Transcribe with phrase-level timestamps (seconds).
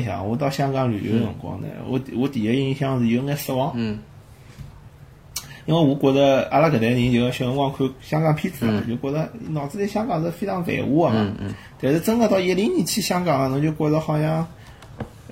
[0.00, 3.72] 里向，我到香港旅游辰光呢，我我第一印象是有眼失望。
[3.74, 3.98] 嗯。
[5.66, 11.32] 因为我觉着阿拉搿代人就小辰光看香港片子嘛，就觉着脑子里香港是非常繁华个嘛。
[11.80, 14.48] 但是真个到一零年去香港，侬就觉着好像，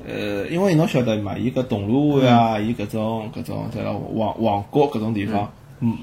[0.07, 5.51] 呃，因为侬晓得嘛，伊搿铜锣湾啊，伊搿种搿种在旺旺角搿种地方，
[5.81, 5.97] 嗯。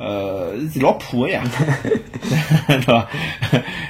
[0.00, 1.42] 呃，是老破个呀，
[2.66, 3.06] 对伐？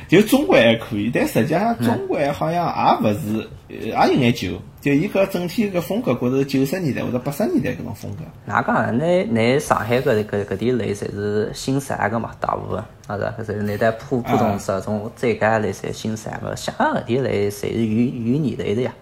[0.08, 4.60] 就中环还可以，但实际上中环好像也勿是，也有眼旧。
[4.80, 8.24] 就伊搿整体搿风格，觉着九十年代或者八十年代搿种风格。
[8.46, 8.96] 哪讲？
[8.98, 13.42] 那那上海搿搿搿点类侪是新式个嘛，大部分，啊是？
[13.42, 18.92] 搿是那代浦浦东这种再加类侪新式个，香港搿点类侪是与与年代的呀。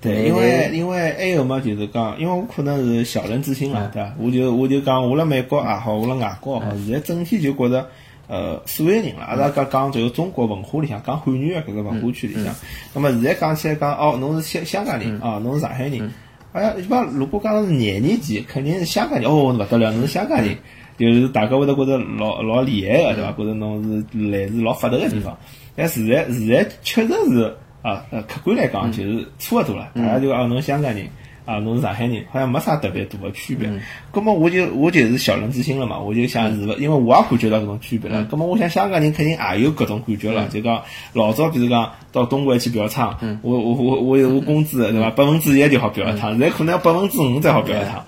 [0.00, 4.14] 对，因为因为还有嘛，就是讲，因为我可能是小人之心嘛，对伐？
[4.16, 7.88] 我就我就讲，我辣美国也好，我辣外国也好，现在整体就觉着，
[8.28, 12.54] 呃，所有人啦，阿拉讲讲这个中国文化里向，讲汉语个搿个文化圈里向，
[12.94, 16.12] 那么现在讲起来讲，哦，侬是香香港人啊，侬是上海人，
[16.52, 20.56] 哎呀，一般如果讲是廿年前，肯定是香港人，哦，勿得了，侬是香港人，
[20.96, 23.32] 就是大家会得觉着老老厉害个，对伐？
[23.32, 25.36] 觉着侬是来自老发达个地方，
[25.74, 27.56] 但现在现在确实是。
[27.82, 31.08] 啊，呃，客观来讲就是差勿多了，大家就讲侬香港人，
[31.44, 33.68] 啊，侬是上海人，好像没啥特别大的区别。
[34.12, 38.24] 咁么我就我就是小人之心了嘛，我就想是勿，因为我也感觉到搿种区别了。
[38.30, 45.10] 咁么我想香港人肯定也有搿种感觉了，就讲老早比如讲到东莞去嫖娼，我我我我有工资对伐？
[45.10, 48.04] 百分之一就好嫖一趟，现在可能要百分之五才好嫖一趟。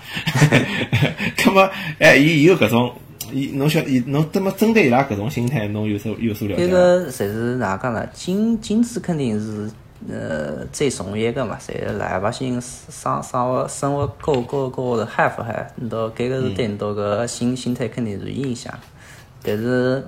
[1.36, 2.92] 咁么，哎，伊有搿种。
[3.32, 6.66] 伊侬晓得伊侬怎么针对伊拉搿种心态，侬有所有所了解？
[6.66, 8.06] 这个侪是哪讲呢？
[8.12, 9.70] 金金子肯定是
[10.08, 15.70] 呃最重要个嘛，侪老百姓生生活生活过过过得嗨勿嗨？
[15.76, 18.72] 你到搿个是对你到个心心态肯定是影响，
[19.42, 20.04] 但是。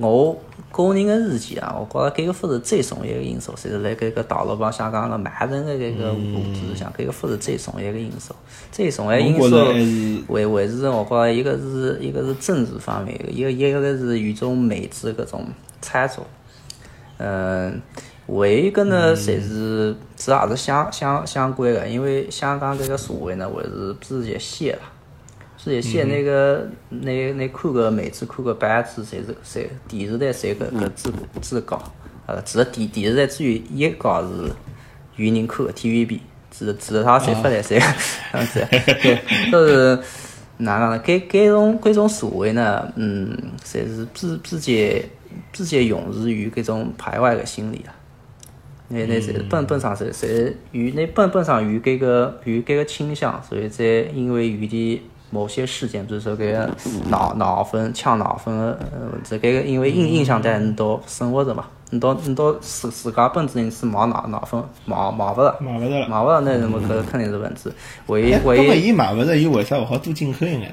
[0.00, 0.38] 我
[0.70, 8.32] 个人的意见啊，我觉着搿个勿是最重要个因素，就是辣搿个大陆帮香港个慢人的搿个物质上，搿个勿是最重要个因素。
[8.70, 9.56] 最重要因素
[10.28, 15.46] 为为是我觉着一个是一个是政治方面，一个一个是与种美制搿种
[15.80, 16.24] 操作。
[17.16, 17.82] 嗯，
[18.28, 24.78] 还有一个呢，侪是这也是相相相关的，因为香港搿个社会呢，还是比较细了。
[25.60, 31.82] 是一些那个，那那看个妹子看个班子，侪是侪电视台侪搿搿最最高，
[32.26, 34.28] 呃，除了电电视台只有，一高是
[35.16, 36.20] 有人看个 TVB，
[36.52, 38.64] 除除了他侪发来侪，样子，
[39.02, 39.20] 对，
[39.50, 39.98] 都是
[40.58, 41.02] 哪讲呢？
[41.04, 45.08] 搿搿种搿种社会呢，嗯，侪是比比较
[45.50, 47.90] 比较容易于搿种排外个心理啊。
[48.86, 55.00] 那那侪本本上侪侪有那本本上有搿个有搿个倾向，所以在因为有点。
[55.30, 56.70] 某些事件，比如说搿个
[57.08, 58.78] 脑脑粉抢脑粉呃，
[59.22, 67.70] 这个因为影影响在你到生活着嘛，你到你到自自家本身是买脑脑粉买买勿着，买勿着了，买勿着那什么搿肯定是问题。
[68.06, 70.66] 唯一唯一，伊买勿着，伊为啥勿好多进口一眼呢？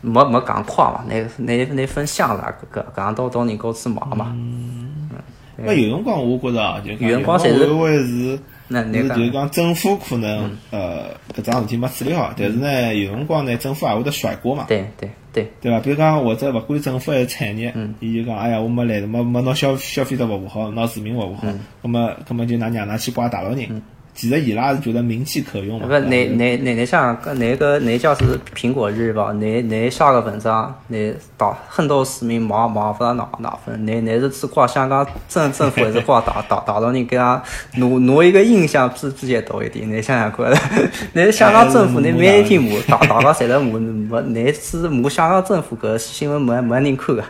[0.00, 4.32] 没没讲快嘛，那那那分箱啦，搿搿到到人高去买嘛。
[4.34, 5.08] 嗯，
[5.56, 8.38] 那有辰光我觉着啊，就有辰光侪是。
[8.72, 14.64] 是就是讲政府可能呃搿桩事体没处理好，但是呢有辰光呢政府也会得甩锅嘛。
[14.68, 15.80] 对对对，对伐？
[15.80, 21.46] 比如讲或者勿管政府还是产业，伊就讲哎呀我没来没没拿消消费者服务好，拿市民服务好，
[21.82, 23.82] 那么那么就拿让㑚去怪大陆人。
[24.14, 25.86] 其实伊拉是觉得名气可用嘛。
[25.86, 37.42] 不，那那那那像那个那叫是苹果日报，那那下个文章，那大很多市民毛毛不到哪哪分，那那是去挂香港政政府还是挂大大大陆人给他
[37.76, 40.46] 挪挪一个印象比比较多一点，你想想看，
[41.14, 47.24] 那香港政府那每天骂大大家侪来骂骂，那次骂香港政府搿新闻没没人看个，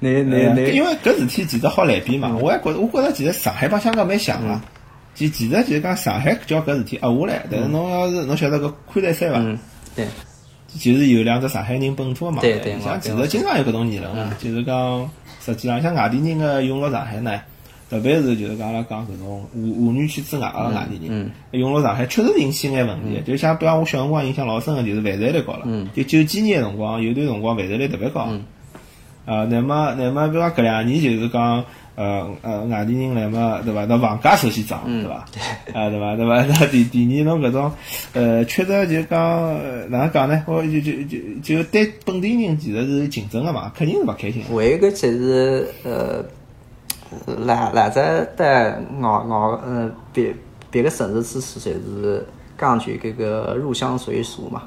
[0.00, 4.60] 那那那因为搿事体其实好来比嘛，我也觉我觉着其实上海帮香港蛮像啊。
[5.14, 9.38] 其其实就是讲上海叫搿事体压下来，但是侬要是侬晓得搿宽带山伐？
[9.40, 9.58] 嗯
[9.94, 10.06] 对，
[10.78, 12.40] 就是有两只上海人本土的嘛。
[12.40, 12.80] 对对。
[12.80, 15.10] 像其实经常有搿种议论啊，就是讲
[15.44, 17.38] 实际上像外地人个涌入上海呢，
[17.90, 23.20] 特别是就是讲阿拉讲搿种华华语区之外个外地人，涌入上海确实引起眼问题。
[23.26, 25.66] 就像比方我小辰光印象老深个，就是犯罪率高了。
[25.94, 28.28] 就九几年个辰光，有段辰光犯罪率特别高。
[28.30, 28.42] 嗯
[29.26, 31.62] 啊，那么那么比方搿两年就是讲。
[32.02, 33.84] 呃呃，外地人来嘛，对伐？
[33.84, 35.14] 那房价首先涨，对伐？
[35.74, 36.16] 啊，对伐？
[36.16, 36.44] 对伐？
[36.60, 37.72] 那第第二侬搿种，
[38.14, 40.42] 呃，确实就讲哪能讲呢？
[40.46, 44.42] 我就就就就对本地人其实是竞争个嘛，肯定是勿开心。
[44.48, 46.24] 还有一个就是呃，
[47.46, 48.70] 来来在在
[49.00, 50.34] 外外呃别
[50.70, 52.26] 别个城市其实，侪是
[52.58, 54.62] 讲究搿个入乡随俗嘛。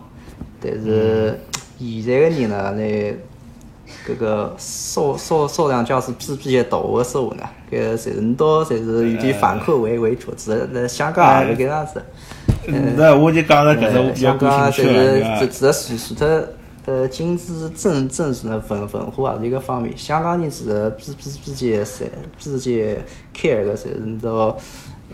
[0.62, 1.38] 但是
[1.80, 3.14] 现在个人呢，那
[4.08, 12.04] 搿个数数数量教师比比较大个时候呢，搿侪是很多侪是有点反客为为主，是在香港也是搿样子。
[12.96, 16.28] 那我就讲了搿种香港就是了，只只是除脱
[16.86, 22.06] 呃经济政政治的文文化是一个方面，香港人是比比比较侪
[22.38, 22.72] 比较
[23.36, 24.58] care 个侪是很多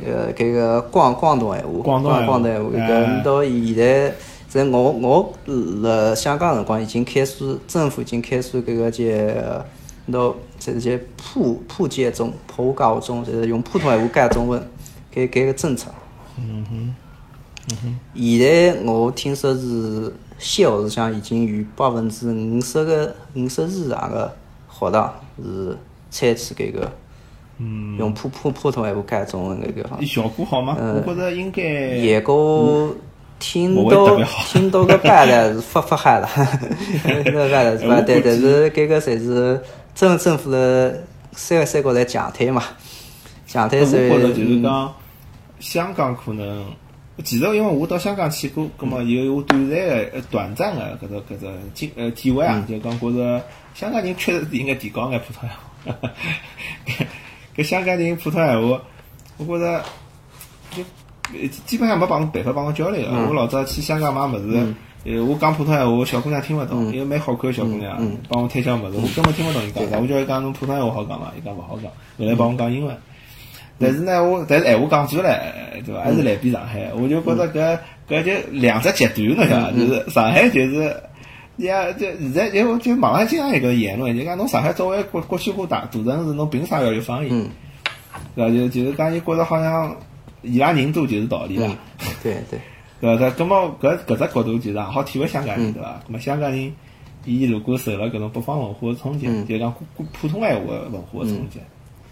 [0.05, 4.13] 呃搿个广广东闲话，广东闲话广东闲话搿哎很多现在。
[4.51, 5.33] 在我我
[5.81, 9.65] 辣香港辰光已经开始，政府已经开始搿个叫
[10.05, 14.61] 很多就是叫普普介中、普高中，就是用普通闲话改中文，
[15.13, 15.89] 搿搿个政策。
[16.37, 16.95] 嗯哼，
[17.69, 24.35] 嗯哼现在我听说是小学里向已经有百分之五十个五十以上个
[24.69, 25.77] 学堂是
[26.09, 26.91] 采取搿个，
[27.57, 30.75] 嗯用普普普通闲话讲中文搿个方伊效果好吗？
[30.77, 32.93] 我觉着应该结果
[33.41, 34.15] 听到
[34.47, 36.29] 听到个班了是发发嗨了，
[37.25, 37.95] 那个班了是吧？
[37.97, 39.59] 我但是搿个侪是
[39.95, 41.03] 政政府的
[41.33, 42.63] 三三高来强推嘛，
[43.47, 44.93] 强推我所以觉着就是嗯讲，
[45.59, 46.65] 香港可能，
[47.23, 53.43] 其实因为我到香港去过，葛么有我短暂的、呃短暂的搿只搿只经呃体会嗯啊，就讲觉着
[53.73, 55.49] 香港人确实是应该提高眼普通
[55.83, 56.09] 闲话。
[57.57, 58.81] 搿香港人普通闲话，
[59.37, 59.83] 我觉着就呃
[61.65, 63.07] 基本上没帮办法帮我交流的。
[63.11, 64.73] 嗯我老早去香港买物事，
[65.05, 69.99] 呃，我讲普通闲话，小姑娘听勿懂，一个蛮好看的小姑娘嗯帮我推销物事，我根本听勿懂伊讲啥。
[69.99, 71.33] 我叫伊讲侬普通闲话好讲伐？
[71.37, 72.95] 伊讲勿好讲，后来帮我讲英文。
[73.79, 75.53] 但是呢，我但是闲话讲出来，
[75.85, 76.01] 对伐？
[76.01, 76.91] 还是来比上海。
[76.95, 77.79] 我就觉着搿
[78.09, 79.71] 搿就两只极端侬晓得伐？
[79.71, 80.95] 就是上海就是。
[81.57, 87.29] 呀，就现在就就网上经常有个言论，就讲侬上海作为国国际化大大城市，侬凭啥要有方言？
[87.31, 87.49] 嗯
[88.35, 88.55] 对伐？
[88.55, 89.95] 就就是讲，伊觉着好像
[90.41, 91.67] 伊拉人多就是道理啦。
[91.69, 92.59] 嗯，对对，
[92.99, 93.35] 对伐？
[93.35, 95.99] 搿么搿搿只角度其实也好体会香港人，对伐？
[96.07, 96.73] 搿么香港人，
[97.25, 101.59] 伊如果受了搿种北方文化的冲击，就讲普普通闲话的文化的冲击，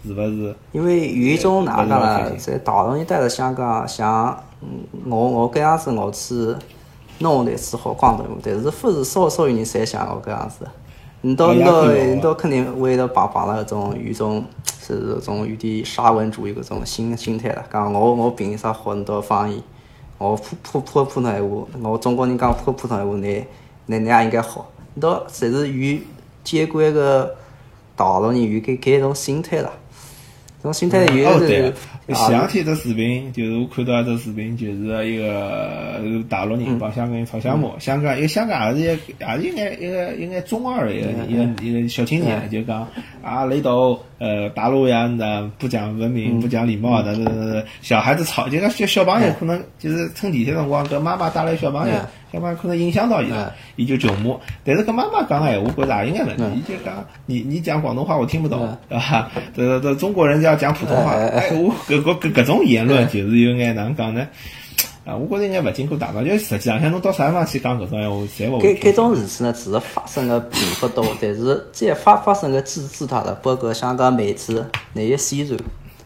[0.06, 0.54] 是勿是？
[0.72, 4.68] 因为有一种哪讲呃呢，在大陆人待在香港，像嗯
[5.10, 6.34] 我我搿样子我去
[7.18, 10.66] 弄台去学广东话，但是勿是所所有人侪像我搿样子。
[11.22, 11.84] 你到你到
[12.22, 14.42] 到肯定会得碰碰到搿种有种
[14.80, 17.64] 是这种有点沙文主义搿种心心态了。
[17.70, 19.62] 讲我我凭啥学很多方言？
[20.16, 23.44] 我普普普普通闲话，我中国人讲普普通闲话，你
[23.86, 24.70] 你你也应该好。
[24.94, 26.00] 你到侪是有
[26.42, 27.36] 监管个
[27.94, 29.70] 大陆人有搿搿种心态啦。
[30.62, 31.74] 这种心态有哦，的是
[32.06, 32.28] 对啊，前啊。
[32.28, 42.86] 两天只视频，就是我看到一只视频，就是一个大陆人帮香港人吵相骂，香港一个香港也是一个也是一眼一个一眼中二的一个一个一个小青年，就讲
[43.22, 51.94] 啊雷斗呃大陆样的不讲文明不讲礼貌的，呃小孩子吵，就讲小小朋友可能就是乘地铁辰光跟妈妈带来小朋友
[52.30, 52.34] 嗯。
[52.34, 54.36] 小朋友可能影响到伊了，伊就穷骂。
[54.64, 56.44] 但是跟妈妈讲闲话，觉着也应该问题。
[56.58, 59.30] 伊就讲你你讲广东话我听不懂嗯，对 吧？
[59.54, 64.26] 这这中国人要讲普通话，哎我搿搿搿搿种言论就是有眼哪能讲呢？
[65.06, 74.62] 啊，我觉着应该勿经过大脑，就实际上像侬到啥地方去讲搿种闲话，侪勿会搿搿种事体呢，其实发生的并不多，但是再发发生的几次大的，包括香港媒体
[74.92, 75.58] 那些宣传，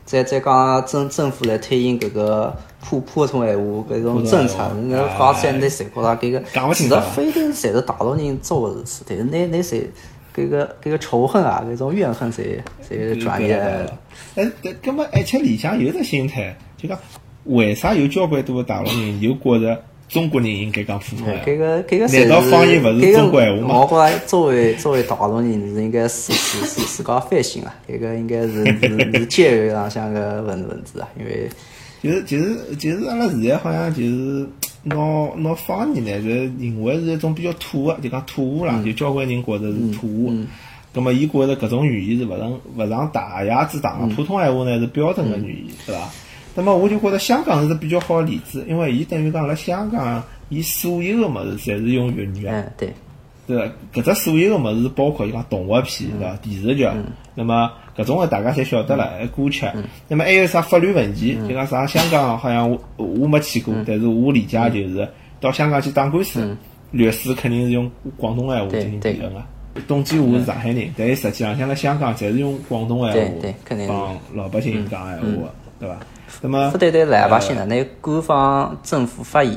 [0.05, 9.84] 再再讲政政府来推行搿个普普通闲话搿种正常，那搞出来你侪觉着搿个其实讲不清楚啊非得侪是大陆人做的事体，但是那那侪
[10.36, 13.87] 搿个搿个仇恨啊，搿种怨恨侪侪转移来。
[14.35, 16.99] 哎，但根本而且里向有只心态，就讲
[17.44, 21.32] 为啥有交关多大陆人就觉着中国人应该讲普通，话？
[21.47, 31.49] 搿个搿个难道方言勿是中国闲话吗我觉着作为作为大陆人是应该自自自自家反省啊，搿个应该是是是教育上向个问问题啊，因为
[32.04, 34.46] 就是就是就是阿拉现在好像就是
[34.82, 34.94] 拿
[35.37, 40.34] 拿方言呢，就是认为是一种比较土的，就讲土话啦，就交关人觉着是土话。
[40.94, 46.08] 咁么，伊觉着搿种语言是勿上勿上大雅之堂的，普通闲话呢是标准的语言，对伐？
[46.54, 52.50] 那么我就觉着香港是只比较好的例子，因为伊等于讲辣香港，伊所有的物事侪是用粤语的。
[52.52, 52.94] 嗯对，
[53.49, 53.73] 对伐？
[53.92, 56.37] 搿只所有个物事，包括伊讲动画片，对伐？
[56.37, 56.88] 电视剧，
[57.34, 59.66] 那么搿种个大家侪晓得了，还歌曲，
[60.08, 61.40] 那么还有啥法律文件？
[61.48, 65.08] 就讲啥香港好像我我没去过，但是我理解就是
[65.40, 66.56] 到香港去打官司，
[66.90, 69.40] 律师肯定是用广东闲话进行辩论个。
[69.88, 75.48] 董建华是上海人，但是实际上像辣香港侪是用广东闲话帮老百姓讲闲话，
[75.80, 75.96] 对伐？
[76.42, 79.54] 那么不单单老百姓了，那官方政府发言、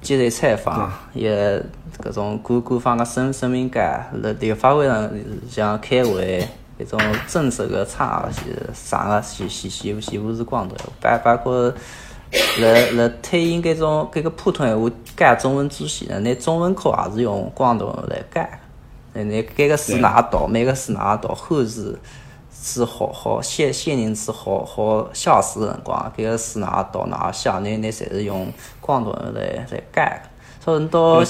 [0.00, 1.62] 接受采访，也
[1.98, 3.80] 搿种官官方个声声明稿，
[4.14, 5.10] 立立法会上
[5.48, 6.44] 像开会，
[6.84, 11.74] 搿种政策个差是上个全全全部全部是广东闲话，包包括
[12.58, 18.60] 辣辣推行搿种搿个普通闲话改中文之前呢，拿中文课也是用广东来改。
[19.14, 21.98] 那那搿个是哪道，每个是哪道，后置
[22.50, 30.22] 是好好限限定子好好消失辰光，搿个是哪道哪下，那那侪是用光头来来改。
[30.62, 31.24] 所以到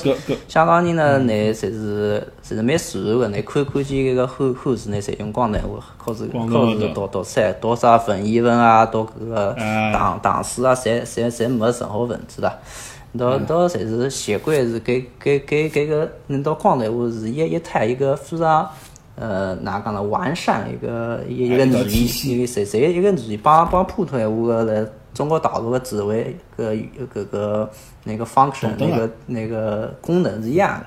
[0.47, 9.57] 香港人呢，那侪是侪是蛮自然个，你看看见搿个后后置呢，侪用光头话，靠是靠是读读出来，读啥文言文啊，读搿个
[9.91, 12.59] 唐唐诗啊，侪侪侪没任何问题啦。
[13.19, 18.69] 到到侪是习惯是给给给给个，恁到光头话是一一摊一个非常
[19.17, 24.87] 呃哪讲呢完善一个一一个语言，一个谁谁一个语言帮帮普通话个来。
[25.15, 27.71] 中国大陆个词汇个搿个
[28.05, 30.87] 那个 function 那个那个功能是一样的。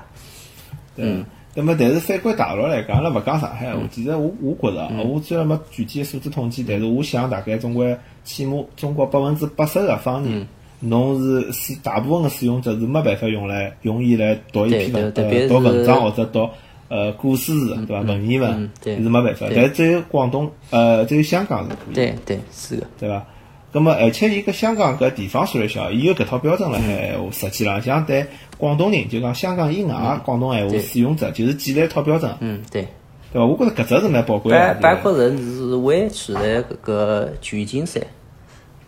[0.96, 1.24] 嗯。
[1.58, 10.46] 那么，但是反观大陆来讲，阿拉勿讲上海话，其实我我觉着，我虽然没具体个数字统计，但是我想大概中国起码中国百分之八十个方言，
[10.80, 16.46] 侬是使大部分个使用者是没办法用来用伊来读一篇文呃读文章或者读
[16.90, 18.02] 呃古诗词对伐？
[18.02, 21.94] 文言文是没办法，但只有广东呃只有香港是可以。
[21.94, 23.24] 对对是的，对伐？
[23.72, 32.34] 那么，而且伊个香港搿地方虽然小，伊有搿套标准了海话，实际浪向对广东人，就讲香港以外广东闲话使用者，就是建立一套标准。
[32.40, 32.86] 嗯，对。
[33.32, 33.44] 对伐？
[33.44, 34.74] 我觉着搿只是蛮宝贵的。
[34.80, 38.02] 包包括人是会去来搿个旧金山。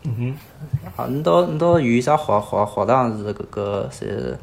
[0.05, 0.35] 嗯哼。
[0.97, 4.39] 啊，你到你到有啥学学学堂是搿个是？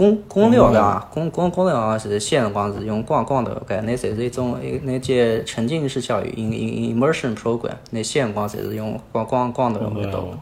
[0.00, 10.32] 公公聊的公公公聊是现辰光是用光光头搿，那侪是一种一那些沉浸式教育，in in immersion program，那现辰光侪是用光光光头来读，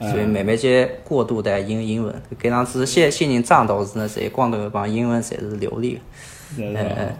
[0.00, 6.00] 所以慢慢间过渡到英英文，搿样子现现人长大是呢，侪光头帮英文侪是流利。
[6.56, 7.12] 嗯嗯。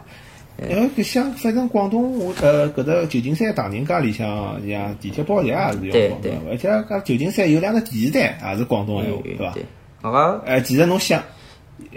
[0.71, 4.26] 因为搿像反正广东我呃搿搭旧金山唐人街里向
[4.66, 9.54] 像地铁报站也是用广东话，而且搿旧金山有两个电视台也是广东闲话，对伐？
[10.00, 11.23] 我讲，哎，其实侬想。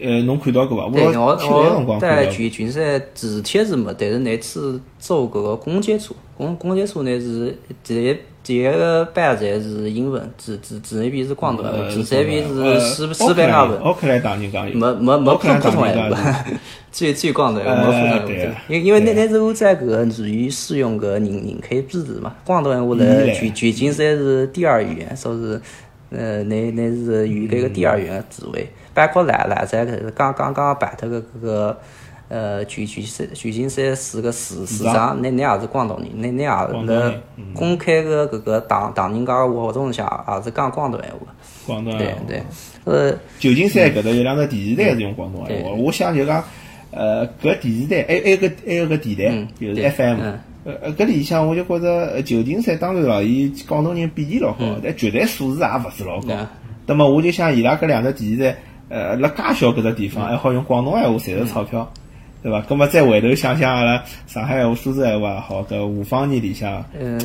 [0.02, 0.92] 呃，侬看到过伐？
[0.92, 13.80] 对，我我在旧金山地铁是没，但是那次坐搿个公交车，公公交车呢是第一第一个班站是英文，第第第二边是广东话，第三边是西西班牙文。
[13.80, 16.46] 奥克兰当年讲没没没普普通话，
[16.92, 18.62] 最最广东话没普通话。
[18.68, 25.62] 因因为那那时候在搿个语言使用个人人口比例嘛，广东话辣旧旧金山是第二语言，说是
[26.10, 28.68] 呃那那是有搿个第二语言地位。
[28.94, 31.80] 包括来来在刚刚刚办脱个搿个
[32.28, 37.14] 呃旧旧山旧金山市个市市长，那那也是广东人，那那也辣
[37.56, 41.20] 公开个搿个唐唐人街个活动下也是讲广东闲话。
[41.66, 42.44] 广东对对，
[42.86, 46.44] 呃，旧金山搿搭有两个电视台是用广东闲话，我想就讲
[46.92, 50.20] 呃搿电视台还还有个还有个电台就是 FM，
[50.66, 56.48] 呃呃搿里向我就觉着旧金山当然咯，伊广东人比例老高，但绝对数字也勿是老高。
[56.86, 58.56] 那么我就想伊拉搿两个电视台。
[58.90, 61.94] 呃，辣介小搿只地方还好用广东闲话赚着钞票，
[62.42, 62.60] 对伐？
[62.62, 66.74] 葛末再回头想想阿拉上海闲话、苏州闲话好，搿五方言里向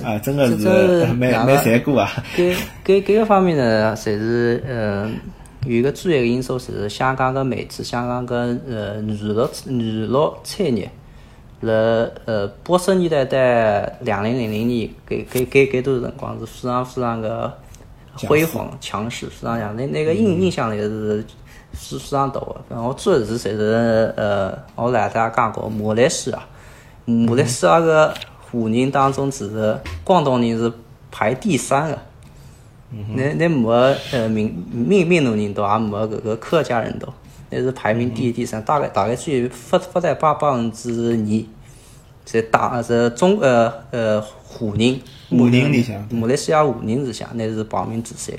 [0.05, 0.57] 啊，真个是
[1.15, 2.11] 蛮蛮残酷啊。
[2.37, 2.55] 搿
[2.85, 5.11] 搿搿个方面呢，侪是呃
[5.65, 10.91] 有一个主要个因素是香港个媒体，香港个呃娱乐娱乐产业，
[11.63, 11.73] 辣
[12.27, 13.39] 呃八十年代到
[14.01, 17.57] 两零零零年搿搿搿搿段辰光是非常非常个
[18.29, 19.75] 辉煌强势，非常强。
[19.75, 21.25] 那那个印印象里是。
[21.75, 26.39] 是非常大个，我主要是侪是呃，我来大家讲过马来西亚，
[27.05, 28.15] 马来西亚个
[28.51, 30.73] 华人当中，其实广东人是
[31.11, 31.99] 排第三个，
[33.15, 33.73] 那那没
[34.13, 37.13] 呃闽闽闽南人多，也没搿个客家人多，
[37.51, 41.45] 那是排名第一第三，大概大概只有发发在百百分之二，
[42.25, 45.01] 在大在中呃呃华人，
[45.31, 48.37] 华人里向，马来西亚华人里向，那是排名第三，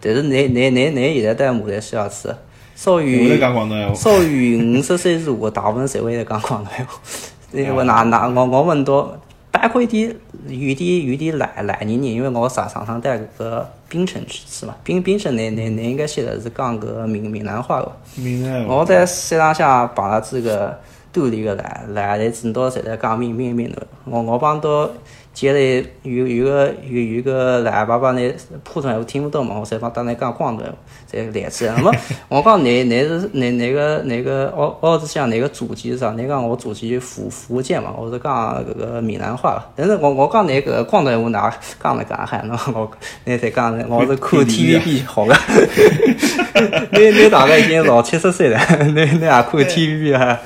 [0.00, 2.34] 但是你你你你现在在马来西亚是。
[2.78, 3.36] 少于
[3.92, 7.00] 少于五十岁如果，大部分社会在讲广东话。
[7.52, 9.18] 因为那那我我问到，
[9.50, 10.14] 包括一点
[10.46, 17.90] 有点有点来来年人，因为我上上趟在搿个槟城去吃嘛，槟槟城那那那应该晓得是讲个闽闽南话个。
[18.14, 18.76] 闽南话。
[18.76, 20.78] 我在山上向碰到几个
[21.12, 23.76] 兜里个来来的，真多侪在讲闽闽闽南。
[24.04, 24.88] 我我帮到。
[25.34, 25.60] 接来
[26.02, 28.28] 有有个有有个来爸爸那
[28.64, 30.72] 普通话我听不懂嘛，我才帮当那讲广东话，
[31.06, 31.74] 再连起来。
[31.76, 31.92] 那么
[32.28, 36.12] 我讲你你是你那个那个澳澳子乡那个祖籍是啥？
[36.18, 39.64] 你讲我祖籍福福建嘛，我是讲搿个闽南话。
[39.76, 42.90] 但是我我讲那个广东话哪讲得干喊喏，我
[43.24, 45.36] 那才讲我是看 TVB 好个。
[46.90, 50.40] 你你大概已经老七十岁了，你你还看 TVB 啊？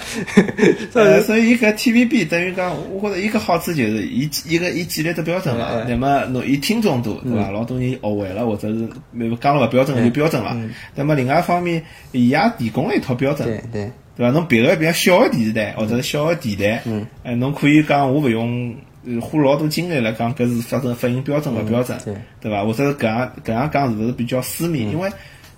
[1.25, 4.85] 所以一个 TVB 等于讲，我觉着一个好处就是一一个一。
[4.85, 7.51] 建立只标准了，那么侬伊听众多，对伐？
[7.51, 10.57] 老多人学会了，或者是没讲了勿标准就标准了。
[10.95, 13.49] 那么另外一方面，伊也提供了一套标准。
[13.49, 13.91] 对对。
[14.15, 14.31] 对伐？
[14.31, 18.75] 侬别个比较小个电视台或者是小个电台，嗯，哎，侬可以讲我勿用
[19.07, 22.63] 呃花老多精力来讲搿是发声发音标准勿标准，对对伐？
[22.63, 24.81] 或者是搿样搿样讲是勿是比较私密？
[24.81, 25.11] 因为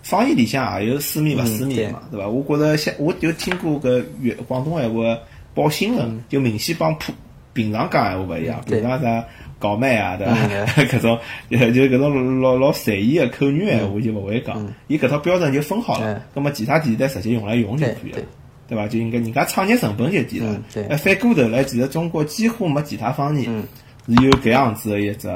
[0.03, 2.29] 方言里向也有私密勿私密个嘛，对伐？
[2.29, 5.19] 我觉着像我就听过搿粤广东闲话
[5.53, 7.13] 报新闻，就明显帮普
[7.55, 9.25] 平常讲闲话勿一样，平常啥
[9.59, 10.67] 搞妹啊，对伐嗯？
[10.89, 11.19] 搿种
[11.49, 18.19] 就就搿种老老随意个口语闲话就勿会讲，伊搿套标准就分好了嗯，葛末其他电视台直接用来用就对可以了。
[18.19, 18.25] 对。
[18.67, 18.89] 对伐？
[18.89, 20.61] 就应该人家创业成本就低了
[20.99, 23.65] 反过头来，其实中国几乎没其他方言嗯。
[24.07, 25.29] 是有搿样子的一只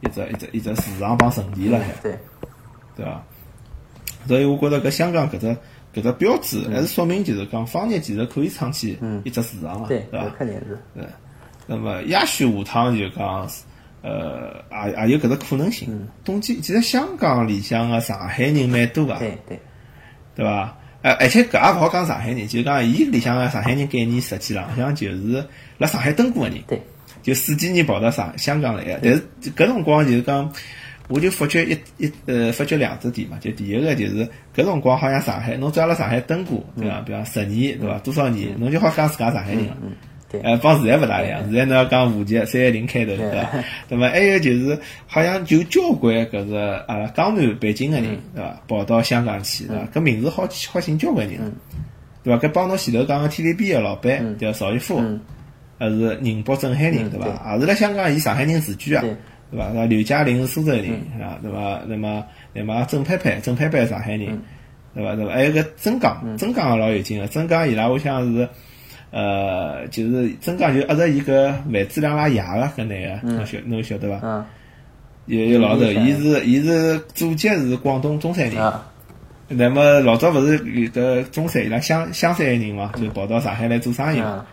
[0.00, 1.92] 一只一只一只市场帮阵地了，还。
[2.02, 2.18] 对，
[2.96, 3.22] 对伐？
[4.26, 5.46] 所以我觉着搿香港搿只
[5.94, 10.30] 搿只标志，还是说明就是讲方言其实可以撑起一只市场嘛，对，对伐搿？
[10.38, 11.04] 肯定是，对。
[11.66, 13.48] 那么也许下趟就讲，
[14.02, 16.08] 呃，也也有搿只可能性。
[16.24, 19.60] 冬季其实香港里向个上海人蛮多个，对对，
[20.36, 20.78] 对伐？
[21.02, 25.44] 呃，而且搿也勿好讲上海人，就是讲伊里向个上海人概念，实际浪向就是
[25.78, 26.80] 辣上海蹲过个人，对，
[27.22, 28.98] 就四几年跑到上香港来个。
[29.02, 29.22] 但是
[29.56, 30.52] 搿辰光就是讲，
[31.08, 37.00] 我就发觉一一呃发觉两只点嘛，就第一个就是搿辰光好像上海，侬只要辣上海蹲过，对伐？
[37.02, 37.98] 比方十年，对伐？
[38.00, 39.76] 多少年，侬就好讲自家上海人了。
[39.82, 39.92] 嗯，
[40.40, 43.64] 对，呃，帮现在勿大一样，现在侬要讲户籍三一零开头，对伐？
[43.88, 48.62] 那么还有就是，好像就交关搿个阿拉江南北京个人，对伐？
[48.68, 49.88] 跑到香港去，对伐？
[49.94, 51.38] 搿名字好好寻交关人，
[52.22, 52.46] 对伐？
[52.46, 55.00] 搿帮侬前头讲个 TVB 个老板叫邵逸夫，
[55.78, 57.54] 还是宁波镇海人，对伐？
[57.54, 59.16] 也是辣香港以上海人自居啊，对
[59.50, 59.70] 对伐？
[59.74, 60.90] 那刘嘉玲是苏州人，
[61.20, 61.80] 啊，对伐？
[61.86, 64.42] 那么那么郑佩佩，郑佩佩上海人，
[64.94, 65.14] 对伐？
[65.14, 65.32] 对伐？
[65.32, 68.48] 还有个曾刚，曾刚也老有劲个，曾刚伊拉屋里向是。
[69.10, 74.20] 呃，就是曾刚就压着伊个万梓良拉爷个搿男个，侬晓侬晓得伐？
[74.22, 74.44] 嗯
[75.26, 78.86] 有有老头，伊是伊是祖籍是广东中山人，啊，
[79.48, 84.46] 那么老早勿是有个中山伊拉湘湘山人嘛，就跑到上海来做生意嘛。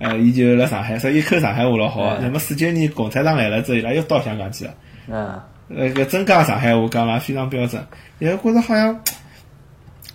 [0.00, 2.02] 嗯呃，伊就辣上海，所以一口上海话老好。
[2.02, 4.74] 嗯那么四九年共产党来了之后，伊拉又到香港去了。
[5.08, 7.84] 嗯，呃，搿真讲上海话讲了非常标准。
[8.18, 9.00] 因为觉着好像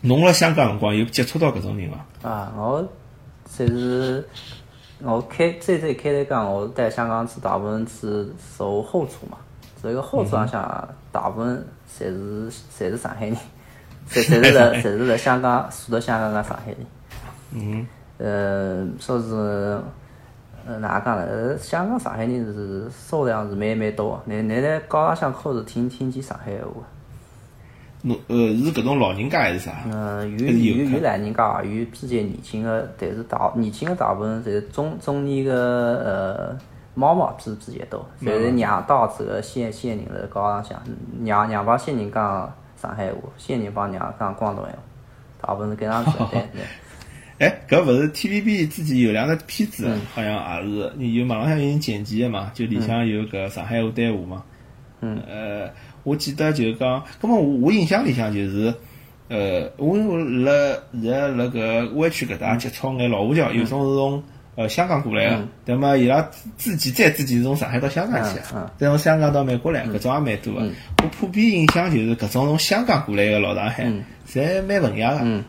[0.02, 2.30] 侬辣香港辰光有接触到搿种人伐？
[2.30, 2.89] 啊，我
[3.56, 4.28] 侪是
[5.04, 9.38] 我开最最开头讲，我在香港去大部分是受后厨嘛，
[9.82, 10.62] 这个后厨浪向
[11.12, 13.38] 大部分侪是侪是上海人，
[14.10, 16.78] 侪 侪是辣侪是辣香港住辣香港个上海人。
[17.56, 17.88] 嗯，
[18.18, 19.34] 呃，说是
[20.66, 21.24] 呃哪能讲呢？
[21.26, 26.72] 呃，香港上海人是数量是蛮蛮多的，你你在街浪向口是听听见上海话。
[28.06, 29.72] 侬呃是搿种老人家还是啥？
[29.92, 36.58] 嗯，有有有老人家，有比较年轻的，但是大年轻的大部分侪是中中年的呃
[36.94, 40.78] 妈妈比比较多，侪是娘到这个县县人辣高浪向，
[41.22, 44.80] 娘娘帮县人讲上海话，县人帮娘讲广东闲话，
[45.42, 46.62] 大部分是搿样子的， 对对。
[47.39, 50.62] 哎，搿勿是 TVB 自己有两个片子，好像也
[51.00, 54.44] 是有网浪向有人剪辑个嘛，就里向有搿上海话对话嘛。
[55.02, 55.20] 嗯。
[55.28, 55.68] 呃，
[56.04, 58.74] 我记得就是讲，葛末我我印象里向就是，
[59.30, 60.52] 呃，我我辣
[61.02, 64.24] 现在辣搿湾区搿搭接触眼老华侨，有种是从
[64.56, 66.22] 呃香港过来个，那么伊拉
[66.58, 70.62] 自己再自己是从上海到香港去嗯，再从香港到美国来，搿种也蛮多个。
[71.04, 73.92] 我普遍印象就是搿种从香港过来个老上海，
[74.28, 75.20] 侪蛮文雅个。
[75.24, 75.44] 嗯。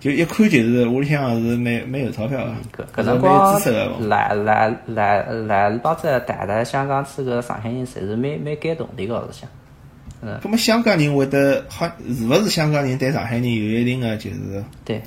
[0.00, 2.44] 就一看就是屋里向是蛮蛮有钞票
[2.76, 4.08] 个，搿种蛮有辰光知识个。
[4.08, 9.44] 来来来来帮只带带香港去个上海人，侪是蛮蛮感动的个，是
[10.28, 10.40] 想。
[10.40, 15.00] 咁么香港人会得好，是勿是香港人对上海人有一定的就是对，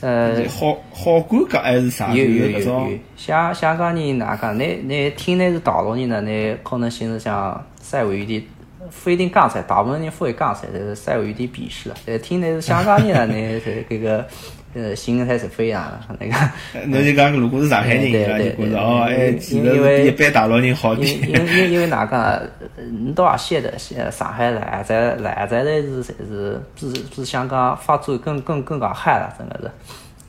[0.00, 2.12] 呃，好好感觉还是啥？
[2.12, 4.58] 有有有搿种有，香香港人哪讲？
[4.58, 8.42] 你你听那是大陆人呢，你可能心里像稍微有点
[9.04, 11.94] 不一定刚才，大部分人不会刚才，但是稍微有点鄙视了。
[12.04, 14.26] 但听那是香港人呢，你是这个
[14.74, 16.34] 呃心态是不一样的，那个。
[16.74, 21.30] 呃侬就讲如果是上海人，伊拉就觉着哦，哎，其实是一般大陆人好因点。
[21.30, 29.70] 因因因为哪个，呃你到也晓得，呃上海来在来在来是侪是比比香港发展更更更加嗨了，真的是。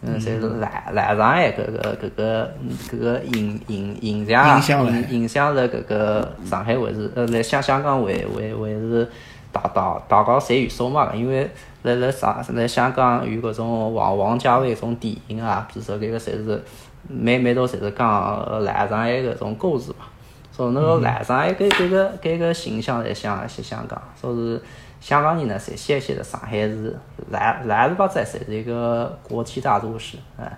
[0.06, 2.54] 嗯，侪是来来上海搿个搿个
[2.92, 9.08] 搿个影影影像影响了影影响了搿个上海为是呃来香香港为为为是
[9.54, 11.50] 大大大高赚预算嘛，因为
[11.84, 16.64] 来来上来香港有搿种王王家卫搿种电影啊，比如说搿个侪是
[17.08, 20.06] 蛮蛮多侪是讲呃来上海搿种故事嘛。
[20.56, 24.60] 说那个赖上海搿搿个搿个形象在香在香港，所以
[25.02, 26.96] 香港人呢，侪先晓得上海是
[27.32, 30.50] 来来是吧在侪是一个国际大都市，哎，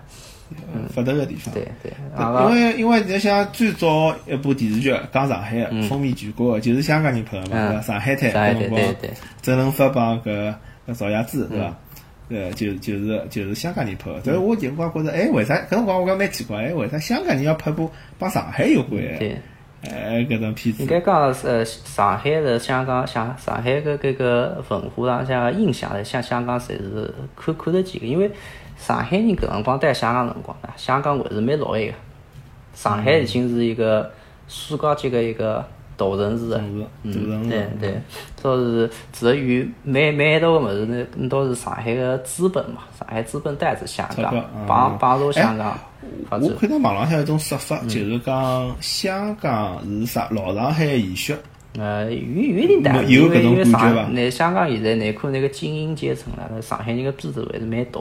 [0.90, 1.52] 发达个地方。
[1.54, 7.80] 对对，因为因为你想最早一部电视剧讲上海嗯个，风靡全国个，就是香港人拍个嘛，对伐？
[7.80, 9.10] 上海滩对对对，
[9.40, 10.54] 周润发帮搿
[10.88, 11.74] 搿赵雅芝对伐？
[12.28, 14.20] 呃，就就是就是香港人拍的。
[14.24, 15.54] 但是我就光觉着，哎，为啥？
[15.54, 19.00] 搿辰光我讲蛮奇怪，哎，为啥香港人要拍部帮上海有关？
[19.18, 19.38] 对。
[19.88, 20.82] 哎，搿种片子。
[20.82, 28.06] 应该讲是呃，上海的香港，像上海个搿个文化上向印象，像香港侪是看看得见个。
[28.08, 28.28] 因为
[28.76, 31.92] 上海人搿辰光待香港辰光呢，香港还是蛮老一个。
[32.74, 34.10] 上海已经是一个
[34.48, 35.64] 世界级个一个。
[35.96, 36.60] 大城市，
[37.02, 38.00] 嗯，对对，
[38.40, 45.78] 主要是至于蛮蛮多个物事，那那都是上海个资本嘛，上海资本带着香港帮帮助香港
[46.30, 51.34] 我看到网浪向一种说法，就是讲香港是啥老上海延续。
[51.78, 58.00] 呃，有有点带，因为因为上那香港现在那看那个精英阶层了，那上海人个比重还是蛮大。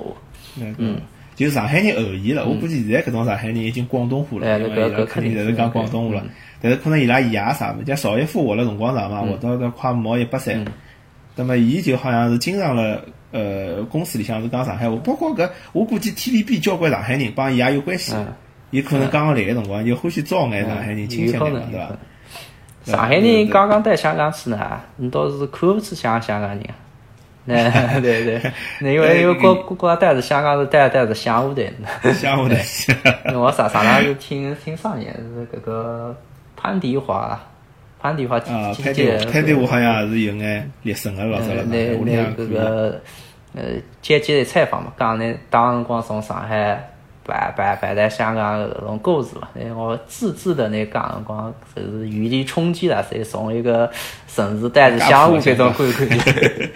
[0.57, 0.97] 嗯，
[1.35, 6.23] 就上海人后移了，我估计现在搿种上海人已经广东话了，因为伊拉肯定侪是讲广东话了。
[6.61, 10.57] 但是可能伊拉爷啥物，像邵逸夫活了辰光长嘛，活到到快毛一百岁，
[11.35, 18.15] 那么伊就好像是经常了，呃，公司里向是讲上海话，包括搿，我估计 TVB 交关上海人帮伊也有关系，
[18.71, 21.97] 伊可能刚刚来个辰光就欢喜招眼上海人亲戚来嘛，对伐？
[22.85, 26.63] 上海人刚刚到香港去呢，你倒是看勿出像香港人。
[27.47, 31.63] 对 对对， 那因为因为国国国带着香港是带带着香雾的，
[32.13, 32.55] 香雾的。
[33.35, 36.15] 我上上趟是听听上年是搿个。
[36.57, 37.39] 潘迪华，
[38.01, 41.61] 潘迪华，啊，潘迪潘迪华好像也是有眼历史个老早了。
[41.63, 42.99] 那那搿个
[43.53, 43.63] 呃，
[44.01, 46.89] 接接的采访嘛，讲那当辰光从上海
[47.23, 53.91] 办办办在香港搿种故事嘛，那，我自制的那讲辰光就是雨地冲击了，所以从一个
[54.33, 55.87] 城市带着香雾这种感
[56.19, 56.71] 觉。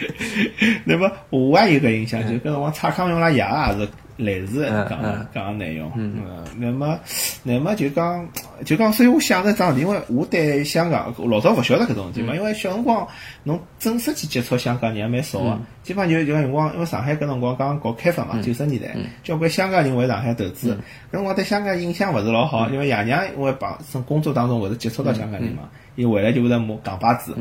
[0.84, 3.90] 那么我还有个印象，就跟辰光蔡康永拉爷也是。
[4.20, 7.00] 类似讲讲内容，嗯，那么，
[7.42, 8.28] 那么就讲
[8.66, 13.08] 就讲，所以我想着桩事，因为我对香港老早勿晓得搿种事体嘛，因为小辰光
[13.46, 18.94] 侬正式去接触香港人也蛮少个，基本上就就辰光，因为上海搿辰光刚搞开放嘛，九十年代，
[19.24, 20.78] 交关香港人回上海投资，
[21.10, 27.36] 搿辰光对香港印象勿是老好，因为爷娘因为帮从工作当中会是接触到香港人嘛，伊回来就会得摸港巴子。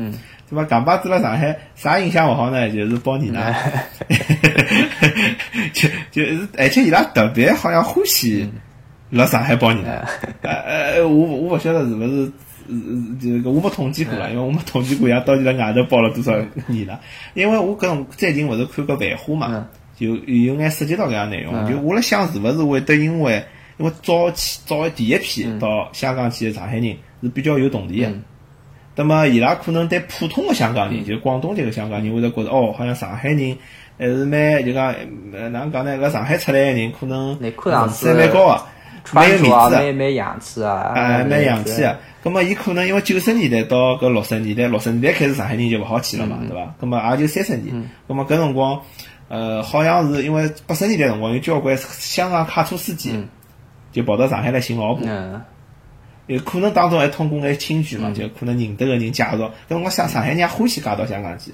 [0.49, 0.63] 对伐？
[0.65, 2.69] 港巴子辣上海啥印象勿好呢？
[2.71, 3.53] 就是包年呢，
[5.73, 8.49] 就就是而且伊拉特别好像欢喜
[9.11, 10.03] 辣上海包年呢。
[10.41, 12.31] 呃呃，我我勿晓得是勿是，
[13.21, 16.35] 这个我没统计过了，因为我没统计过，伊拉到底辣外头包了多少
[16.65, 16.99] 年了。
[17.35, 21.69] 因为我搿种最近勿是看个繁花嘛，就有眼涉及到搿样内容。
[21.69, 23.45] 就我辣想，是勿是会得因为
[23.77, 28.11] 因为早期早第一批到香港去的上海人是比较有动力的。
[28.99, 33.57] 那么伊拉可能对普通的香港人，就是广东这个香港人，会得觉得哦，好像上海人
[33.97, 34.93] 还是蛮就讲，
[35.31, 35.97] 哪能讲呢？
[35.97, 37.33] 搿上海出来的人可能
[37.87, 38.61] 素蛮高个，
[39.13, 41.95] 蛮有面子蛮蛮洋气啊，哎，蛮洋气啊。
[42.21, 46.75] 葛么伊可能因为九十年代到搿六十年代，六十年代开始上海人就勿好去了嘛，对伐？
[46.81, 47.89] 葛么也就三十年。
[48.05, 48.81] 葛么搿辰光，
[49.29, 53.17] 呃，好像是因为八十年代辰光有交关香港卡车司机
[53.93, 55.07] 就跑到上海来寻老婆。
[56.29, 59.35] 有可能当中还通过眼亲眷嘛，就可能认得个人介绍。
[59.35, 61.51] 搿辰光上上海人欢喜嫁到香港去。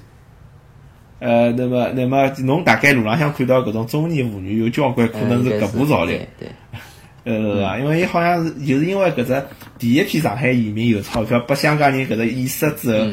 [1.18, 6.18] 呃，那么那么侬大概路浪向看到搿种中年妇女有交关可能是搿部潮流。
[6.38, 6.48] 对。
[7.24, 9.42] 呃，因为伊好像是就是因为搿只
[9.78, 13.10] 第一批上海移民有钞票，拨香港人搿只意识之后，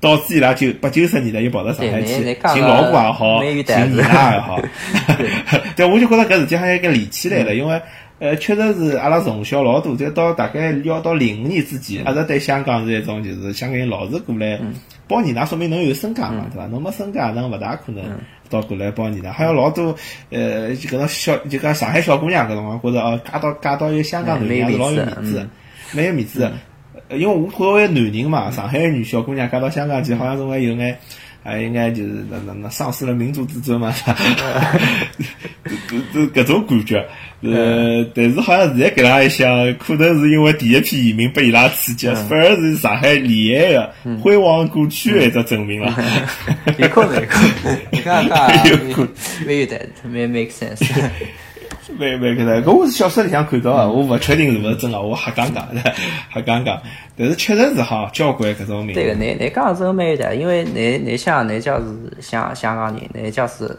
[0.00, 2.12] 导致伊拉就八九十年代又跑到上海去
[2.52, 4.60] 寻老婆也好，寻儿拉也好。
[5.76, 7.80] 对，我就觉着搿事体好像该连起来了，因为。
[8.20, 14.58] 呃，确实是阿拉从小老多，再到大概要到零五年之前，阿拉对香港是一种就是香港人老是过来
[15.08, 16.66] 包年，那说明侬有身家嘛，对伐？
[16.68, 18.04] 侬没身家，侬勿大可能
[18.48, 19.32] 到过来包年的。
[19.32, 19.94] 还有老多
[20.30, 25.48] 呃，搿种小就讲上海小姑娘搿种，觉着哦，嫁到嫁到一个香港男人是老有面子，
[25.92, 26.50] 蛮有面子。
[27.10, 30.96] 因为我作为男人嘛，上海女小姑娘嫁到香港去，好像总归有眼。
[31.46, 33.92] 还应该就是那那那丧失了民族自尊嘛，
[36.14, 37.06] 这这搿种感觉。
[37.44, 45.94] 呃，但是好像现在搿样一想，可能是因为第一批移民被伊拉刺激，反而是上海厉害的辉煌过去的一只证明了。
[46.78, 47.22] 有可能，
[47.90, 48.50] 你看看，
[49.46, 50.82] 没 有的，没 make sense。
[51.98, 55.68] 没没搿能，搿我是小说里向看到个，我勿确定是勿是真个，我瞎讲讲，
[56.34, 56.80] 瞎讲讲。
[57.16, 58.94] 但是确实是哈，交关搿种名。
[58.94, 63.70] 对个，你你讲真蛮有的，因为你你想，你假是香香港人，你假是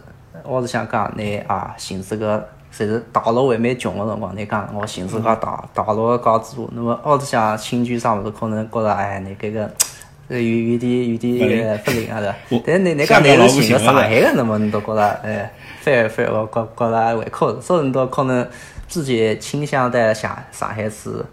[0.43, 9.71] 我是想讲，你啊，寻是个，侪是大陆还蛮穷个辰光，你讲我寻自家大大陆个高子，那么我是想亲眷啥物事，可能觉着哎，你搿个
[10.27, 12.35] 有有点有点不灵啊的。
[12.65, 15.51] 但你你讲你是寻个上海个，那么你都觉着哎。
[15.81, 18.45] 反而反而我觉觉得胃口，所以你都可能
[18.87, 21.23] 自己倾向在上上海市，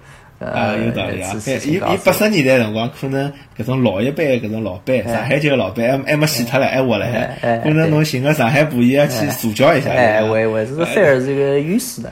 [0.44, 1.31] 啊，有道理啊！
[1.46, 7.59] 哎，伊伊八十年代辰光，可能搿种老一辈搿种老板，上海就老板还还没死脱了，还活了海。
[7.64, 9.90] 可能侬寻个上海部，伊要去助教一下。
[9.90, 12.11] 哎，为为是反而是个优势的。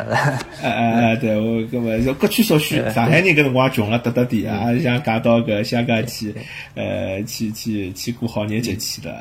[0.63, 2.77] 哎哎哎，对，我搿么各取所需。
[2.91, 6.35] 上海人搿辰光穷了得得的啊，想嫁到搿香港去，
[6.75, 9.15] 呃，去去去过好日节去了。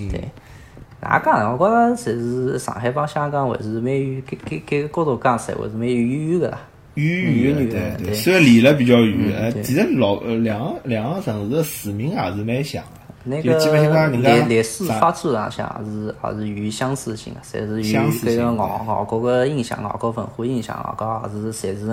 [0.00, 0.08] 嗯。
[0.08, 0.20] 对。
[1.00, 1.52] 哪讲？
[1.52, 6.60] 我觉着侪是上海帮香港还是蛮有，搿搿搿个角度讲实还是蛮有渊源个啦。
[6.94, 21.86] 远远的，对对，虽然离了比较远，呃，其实老呃两个两个城市的市民也是蛮像的，那个历历史发展上向也是也是有相似性的，侪是有这个外外国的影响，外国文化影响，外国也是侪是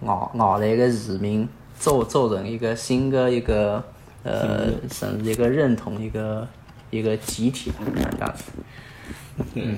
[0.00, 3.84] 外外来的市民造造成一个新的一个
[4.24, 6.48] 呃，甚至一个认同一个
[6.90, 8.44] 一个集体这样子。
[9.54, 9.76] 嗯，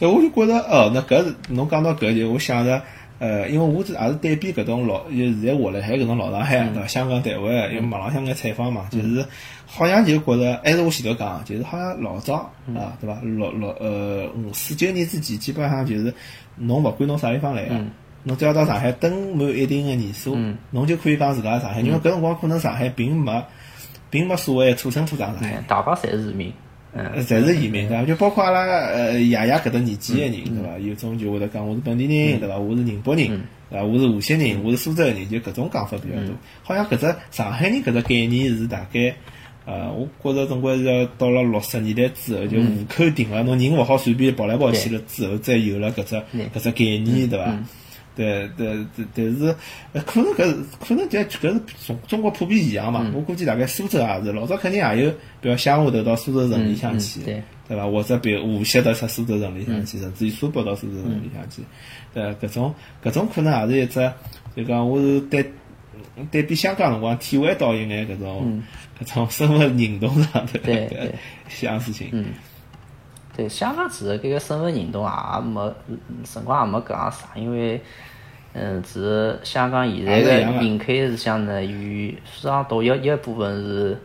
[0.00, 2.82] 搿我就觉着哦，那搿是侬讲到搿就我想着。
[3.18, 6.86] 呃，因为我是也是对比搿种老，就现在活辣海搿种老上海，对伐？
[6.86, 9.24] 香港、台湾，因为网浪向眼采访嘛，就是
[9.66, 12.34] 好像就觉着，还是我前头讲，就是好像老早
[12.76, 13.20] 啊，对伐？
[13.22, 16.14] 老老呃，五四九年之前，基本上就是
[16.56, 17.74] 侬勿管侬啥地方来个，
[18.22, 20.36] 侬只要到上海登满一定个年数，
[20.70, 21.80] 侬就可以讲自家上海。
[21.80, 23.44] 因为搿辰光可能上海并没，
[24.10, 26.52] 并没所谓土生土长上海，大家侪是移民。
[26.98, 28.04] 呃，侪是移民对伐？
[28.04, 30.78] 就包括阿拉呃爷爷搿搭年纪个人对伐？
[30.78, 32.58] 有种就会得讲我是本地人对伐？
[32.58, 33.26] 我是宁波人
[33.70, 33.84] 对伐？
[33.84, 36.34] 我是无锡人，我是苏州人，就搿种讲法比较多。
[36.62, 39.14] 好像搿只上海人搿只概念是大概
[39.64, 46.16] 呃，我觉着总归是要到了六十年代之后，就户口定了，侬人勿好随便跑来跑去了之后，再有了搿只
[46.54, 47.58] 搿只概念对伐？
[48.18, 49.32] 对对对，
[49.92, 53.08] 但是可能搿可能就搿是中中国普遍现象嘛。
[53.14, 57.42] 我估计大概苏州也是，老早肯定也有，比如乡下头到苏州城里向去，对。
[57.68, 57.86] 伐？
[57.86, 61.62] 或者比如无锡到出苏州城里向去，甚至于苏北到苏州城里向去，
[62.12, 64.12] 对搿种搿种可能也是一只，
[64.56, 65.52] 就讲我是对
[66.32, 68.62] 对比香港辰光体会到一眼搿种
[69.00, 71.12] 搿种身份认同上的
[71.48, 72.08] 相似性。
[73.38, 75.74] 对，香港其实搿个身份认同也没
[76.24, 77.80] 辰光也没搿样啥，因为。
[78.54, 83.98] 嗯，是香港现在的人口是相当于非常多，一一部分是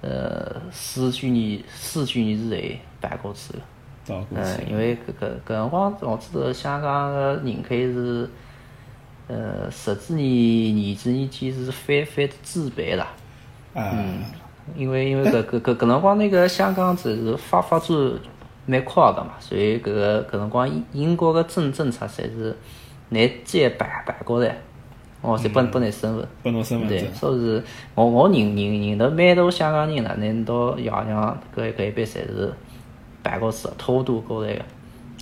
[0.00, 3.58] 呃四九年四九年之内搬过去的。
[4.30, 8.30] 嗯，因为搿搿搿辰光我知道香港的人口是
[9.26, 13.06] 呃十几年、二十年间是翻翻几倍了。
[13.74, 14.22] 嗯，
[14.76, 17.88] 因为因为搿搿搿搿辰光那个香港只是发发展
[18.66, 22.56] 蛮快个嘛，所以搿个搿辰光英英国个政政策侪是。
[23.10, 24.56] 拿接办办过来，
[25.20, 27.62] 哦，是拨拨你身份，拨侬身份对，说是
[27.94, 32.52] 我我认认认得蛮多香港人了，恁到爷娘搿搿一辈侪是
[33.22, 34.62] 办过去，偷渡过来个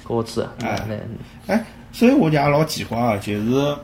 [0.05, 0.41] 过去。
[0.61, 1.01] 哎，
[1.49, 3.77] 哎，所以我就也老奇怪啊，就是，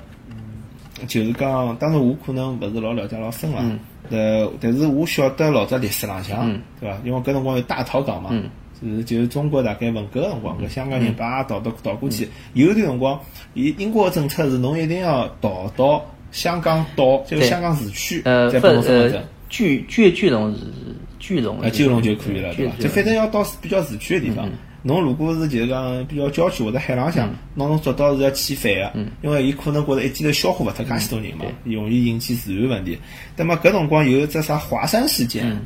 [1.06, 3.78] 就是讲，当然我可能勿是老了解老深了，
[4.10, 6.48] 呃，但是我晓得老早历史浪向，
[6.80, 6.96] 对伐？
[7.04, 8.30] 因为搿辰光有大逃港嘛。
[8.80, 12.28] 是，就是中国大概文革个辰光，搿香港人把逃到逃过去。
[12.54, 13.20] 有段辰光，
[13.54, 19.22] 伊英国个政策是侬一定要逃到香港岛，就是香港市区，再拨侬身份证。
[19.48, 20.60] 聚聚聚拢是
[21.18, 22.74] 聚拢，聚拢就可以了，对伐？
[22.78, 24.48] 就反正要到比较市区个地方。
[24.82, 32.96] 侬如果是就是讲比较郊区或者海浪向，那侬捉到是要遣返个，因为伊可能觉着一记头消化勿脱介许多人嘛，容易引起治安问题。
[33.36, 35.60] 那么搿辰光有只啥华山事件？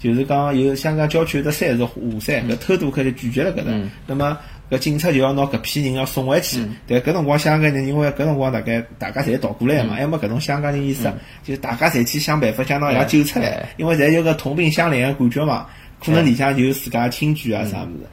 [0.00, 3.70] 就是讲有香港郊区有的山是华山，搿偷渡客就拒绝了搿搭，
[4.06, 4.36] 那么
[4.70, 6.58] 搿警察就要拿搿批人要送回去。
[6.88, 11.12] 但搿辰光香港人因为搿辰光大概大家侪逃过来嘛，还没搿种香港人意识，
[11.44, 15.66] 就大家侪去想办法想拿伊拉救出来，因为侪有个同病相怜个感觉嘛。
[16.02, 18.06] 可能里向就有自家亲眷啊啥物事。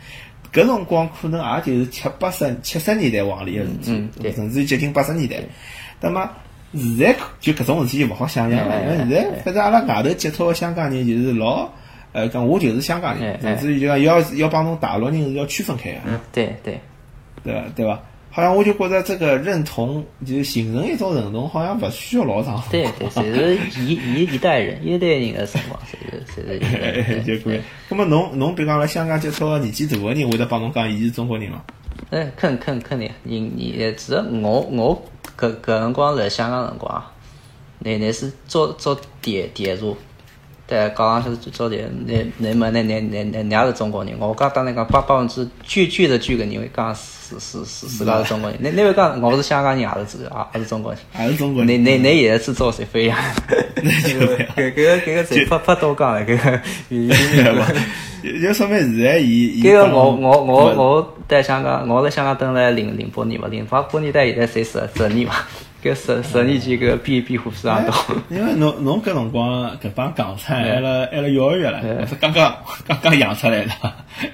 [0.52, 3.70] 搿辰光可能也就是七八十七十年代往里个事
[4.20, 5.38] 体，甚至于接近八十年代。
[6.02, 6.30] 那么
[6.74, 11.70] 现在就搿种事体就勿好想象了，因为现在反正阿拉外头接触个香港人就是老，
[12.18, 15.98] 呃，讲我就是香港人，甚至于就讲要要帮侬大陆人是要区分开个。
[16.08, 16.80] 嗯，对对，
[17.44, 17.64] 对吧？
[17.76, 18.02] 对吧？
[18.32, 22.62] 好像我就觉着这个认同就形成一种认同，好像勿需要老长。
[22.72, 23.24] 对对，侪
[23.72, 27.24] 是一 一一代人一代人的辰光，侪是侪是。
[27.24, 27.62] 就可以。
[27.90, 31.62] 那么侬侬比如讲辣香港接触个年纪大个人，会得帮侬讲伊是中国人吗？
[32.12, 35.02] 哎，肯肯肯定，你你只我我。
[35.38, 37.04] 搿搿辰光辣香港辰光，
[37.78, 39.96] 那那是做做电电路，
[40.68, 44.14] 对，搞上去是做电，那那么那那那那也是中国人。
[44.20, 48.60] 我讲当然讲百百分之巨巨的巨个人会讲是是是是个中国人。
[48.62, 51.00] 那那位讲我是香港人也是个啊，还是中国人？
[51.14, 51.68] 还是中国人？
[51.68, 53.18] 那那那也是做谁飞呀？
[53.76, 56.22] 那就搿搿个搿个谁不不多讲了？
[56.26, 57.66] 搿个语言嘛，
[58.22, 65.36] 就说明现在伊搿个我我我我在香港，我在香港等了零零八年嘛，零八八年到现在三十十年嘛。
[65.84, 67.94] 搿十十年前搿比比虎市场多。
[68.30, 72.56] 因为侬侬搿辰光搿帮港产还辣还辣幼儿园唻，是刚 刚
[72.88, 73.72] 刚刚养出来的，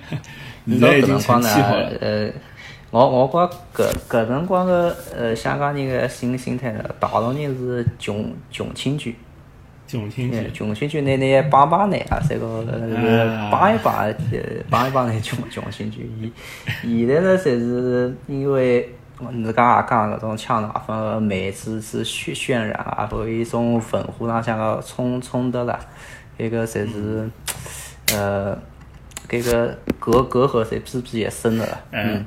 [0.68, 1.92] 现在已经成气候了。
[2.00, 2.30] 呃，
[2.92, 9.14] 我我觉搿搿辰光个呃香港人个心心态呢，大陆人是穷穷亲眷。
[9.86, 12.64] 穷亲戚，穷亲戚，那那帮帮呢啊，这个
[13.52, 14.16] 帮一帮，呃，
[14.68, 16.10] 帮一帮那穷穷亲戚。
[16.82, 18.90] 现现在呢，侪是因为
[19.44, 25.80] 自家也讲搿种抢奶粉个媒子是渲渲染啊，或一种文化浪向个冲冲突啦，
[26.38, 27.30] 搿个侪是
[28.14, 28.58] 呃。
[29.30, 31.66] 搿个隔隔阂侪比比也深了。
[31.92, 32.24] 嗯，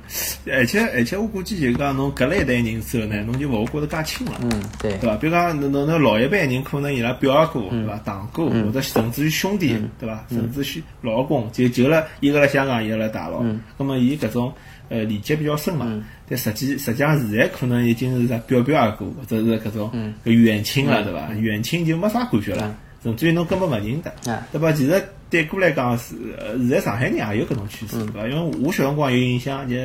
[0.50, 4.32] 而且而且我估计就讲侬隔了一代人之后呢，侬就勿会觉得介亲了。
[4.42, 5.16] 嗯，对，对伐？
[5.16, 7.96] 比如讲侬侬老一辈人可能伊拉表阿哥，对伐？
[7.98, 10.24] 堂哥或者甚至于兄弟，对伐？
[10.30, 13.40] 甚至于老公，就就辣一个辣香港，一个辣大陆。
[13.42, 13.60] 嗯。
[13.76, 14.52] 那么伊搿种
[14.88, 16.02] 呃连接比较深嘛。
[16.26, 16.28] 嗯。
[16.28, 19.90] 但实际实际上现在可能已经是啥表表阿哥或者是搿种
[20.24, 21.32] 远亲了，对伐？
[21.34, 22.76] 远亲就没啥感觉了。
[23.02, 24.12] 甚至于侬根本勿认得，
[24.50, 24.72] 对伐？
[24.72, 26.14] 其实对过来讲是，
[26.58, 28.26] 现在上海人也有搿种趋势，对伐？
[28.26, 29.76] 因为我小辰光有印象，就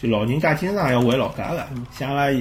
[0.00, 1.66] 就老人家经常要回老家个，
[1.98, 2.38] 像阿拉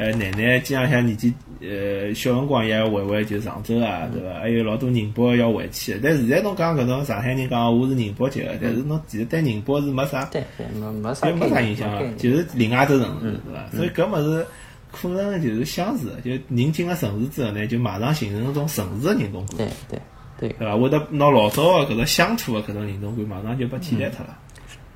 [0.00, 4.40] 呃奶奶经常像年纪呃小辰光也要回回就常州啊，对伐？
[4.40, 10.42] 还有老多宁波要回去，但现在侬讲搿种上海人讲我是宁波籍个，但是侬其实对宁波是没啥，对
[10.80, 13.76] 没没啥没啥影响个，就是另外一只城市，对伐？
[13.76, 14.46] 所以搿物事。
[14.92, 19.58] 可能就是相似，就人进了城市之后呢，就马上形成一种城市的认同感。
[19.58, 20.00] 对对
[20.36, 20.76] 对，对吧？
[20.76, 24.36] 会得拿老早的搿个乡土的搿种认同感，马上就被替代脱了。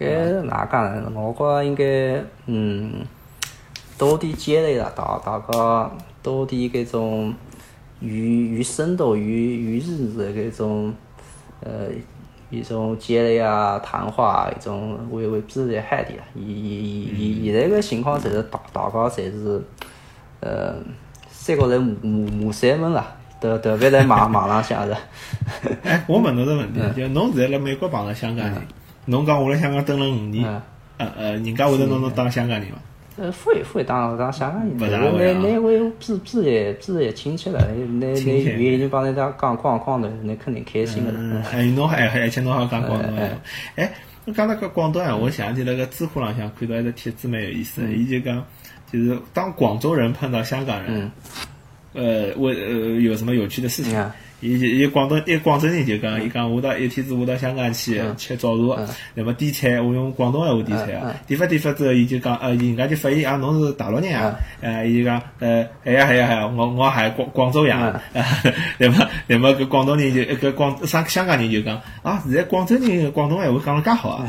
[0.00, 1.12] 搿哪讲呢？
[1.14, 3.06] 我觉着应该，嗯，
[3.98, 5.90] 多点积累了，大大家
[6.22, 7.34] 多点搿种
[8.00, 10.94] 与与深度、与与日的搿种，
[11.60, 11.88] 呃。
[12.50, 19.60] 一种积累啊，谈话一种为为自己海的，现现现现在个情况，侪是大大家侪是，
[20.38, 20.76] 呃，
[21.28, 24.94] 三个人骂骂骂三门啦，特特别在网网浪向是。
[25.82, 28.54] 哎，我问侬个问题，就侬现在辣美国碰着 香港人，
[29.06, 30.44] 侬讲我辣香港蹲了五年，
[30.98, 32.76] 呃呃，人家会得拿侬当香港人伐？
[33.16, 37.64] 呃，会会当当香港人，那那位比比也比也亲切了，
[38.00, 41.12] 那那语言帮人家讲广广的，那肯定开心的。
[41.52, 43.22] 哎，侬还而且侬还讲广东话，
[43.76, 43.92] 哎，
[44.24, 48.44] 侬讲那个广东话，我想起那个知乎浪向看到一个帖子蛮有意思，伊就讲，
[48.92, 51.10] 就是当广州人碰到香港人，
[51.92, 53.94] 呃，我呃有什么有趣的事情？
[54.40, 68.02] 伊伊广东一广州人就讲，伊讲我到一天子我到香港去吃早茶，那么点菜我用广东闲话点菜啊，点发点发之后，伊就讲，呃，人家就发现啊，侬是大陆人啊，呃，伊就讲，呃，哎呀哎呀哎呀，我我还广广州人，啊，
[68.78, 74.26] 那么那么搿广东人就搿广香香港人就讲，啊，现在广州人广东闲话讲了介好啊，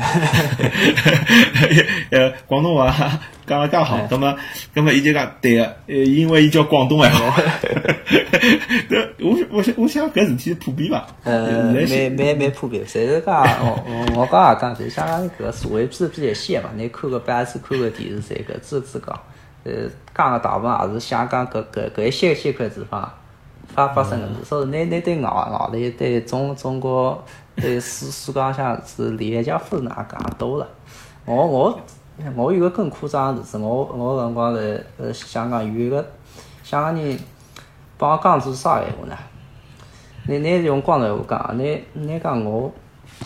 [2.10, 3.20] 呃，广东话。
[3.46, 4.36] 讲了介好，那么，
[4.74, 7.06] 那么伊就讲对个，呃，因为伊叫广东话。
[9.18, 11.06] 我我想我想搿事体普遍伐？
[11.24, 12.84] 呃，蛮蛮蛮普遍。
[12.84, 16.70] 侪是讲， 我我我刚也讲，就香港搿个社会比比较细嘛。
[16.76, 19.18] 你看个办子，看个电视，侪搿支支讲，
[19.64, 19.72] 呃，
[20.14, 23.10] 讲个大部分也是香港搿搿搿一些些块地方
[23.74, 24.44] 发发生个事。
[24.44, 27.24] 所以，那那对外外头对中中国
[27.56, 30.68] 对世世界上是廉价分哪讲多了。
[31.24, 31.80] 我我。
[32.34, 36.04] 我有个更夸张的事，我我辰光在呃香港有一个
[36.62, 37.18] 香港人
[37.98, 39.16] 帮我讲句啥闲话呢？
[40.26, 42.72] 你你用广东话讲，你你讲我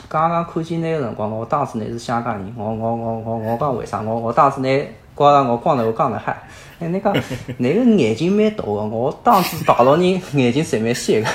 [0.08, 4.02] 刚刚看见那个辰光，我当时你是香港人，我我我我我讲为啥？
[4.02, 4.84] 我我当时你
[5.16, 6.42] 觉着我广东话讲得嗨，
[6.80, 7.14] 哎你讲
[7.58, 10.02] 那个眼睛蛮大个，我当时大陆人
[10.34, 11.26] 眼睛侪蛮小个。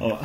[0.06, 0.18] 哦。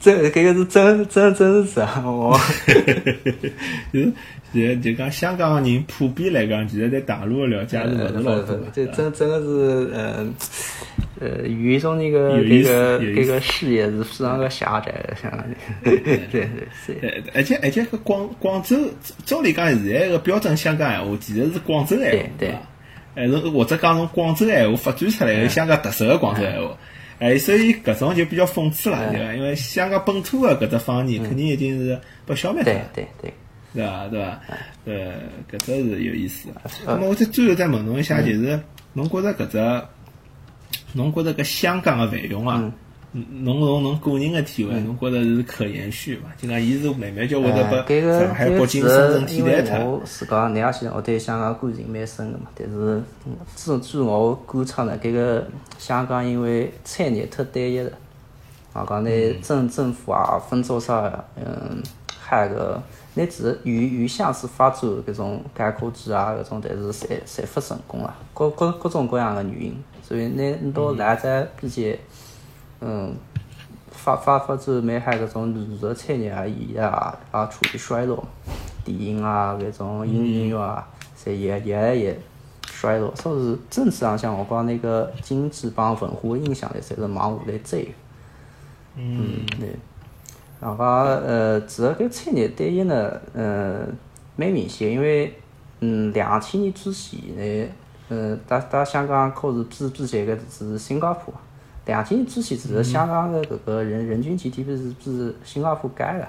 [0.00, 2.02] 这这个是真真真实啊！
[2.06, 2.38] 我，
[3.92, 4.12] 就是
[4.52, 8.58] 就就讲香港人普遍来讲，其实对大陆的了解是勿是老多。
[8.72, 10.26] 这真真的是，呃
[11.20, 15.56] 呃，有一种那个那个那个视野是非常的狭窄的，香港人。
[15.82, 15.98] 对
[16.30, 16.48] 对
[16.86, 17.24] 对。
[17.34, 18.76] 而且而且个广广州，
[19.24, 22.60] 照理讲现在个标准香港闲话，其实是广州闲话，对吧？
[23.16, 26.76] 还是或者讲从广州闲话发展出来的香港特色的广州闲话。
[27.18, 29.34] 哎，所以搿种就比较讽刺了，对伐？
[29.34, 33.34] 因为香港本土的搿只方言肯定已经是被消灭掉了，对对对，
[33.74, 34.08] 对伐？
[34.08, 34.40] 对伐？
[34.84, 35.12] 呃，
[35.50, 36.48] 搿只是有意思。
[36.86, 38.60] 那么我再最后再问侬一下，就是
[38.92, 39.82] 侬觉着搿只，
[40.92, 42.72] 侬觉着搿香港的繁荣啊？
[43.12, 46.28] 侬从侬个人的体会，侬觉着是可延续伐？
[46.36, 49.92] 就讲伊是慢慢叫会得把上海、北京、深圳替代脱。
[49.92, 52.44] 我自家你也晓得，我对香港感情蛮深个嘛。
[52.54, 53.02] 但是，
[53.54, 55.46] 自据我观察呢，搿个
[55.78, 57.90] 香港因为产业太单一了，
[58.74, 59.10] 啊，讲呢
[59.42, 61.82] 政政府啊，分做啥，嗯，
[62.20, 62.80] 海个，
[63.14, 71.98] 乃至与与像是法州搿种改科技啊搿种，但是侪侪勿成功啊，各各各种各样的原因，所以乃到现在比较，嗯，
[73.90, 78.24] 法法法州美海搿种娱乐产业啊，伊也也处于衰落，
[78.84, 80.86] 电影啊搿种音音乐啊，
[81.22, 82.18] 侪越越来越
[82.64, 87.92] 衰落，所以政治上向我讲那个经济帮文化影响力，侪是往下来追。
[88.96, 89.76] 嗯，对。
[90.60, 93.94] 然后呃，其实搿产业对伊呢，嗯，
[94.36, 95.32] 蛮明显，因为
[95.80, 97.68] 嗯，两千年之前呢，
[98.08, 101.32] 嗯，大大香港可是比比前个是新加坡，
[101.88, 106.28] 两千年之前是香港的搿个人人均 GDP 是比新加坡高的。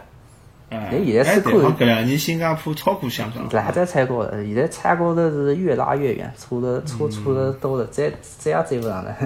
[0.69, 9.17] 哎，现在是看搿两年新加坡超过香港，还在踩高头，现在超过的是越拉越远，差的差差的多了，再再也追不上了。